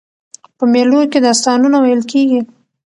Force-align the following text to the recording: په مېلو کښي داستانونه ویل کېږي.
په 0.57 0.63
مېلو 0.73 0.99
کښي 1.11 1.19
داستانونه 1.27 1.77
ویل 1.79 2.01
کېږي. 2.11 2.41